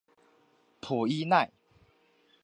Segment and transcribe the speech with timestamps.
[0.81, 1.51] 普伊奈。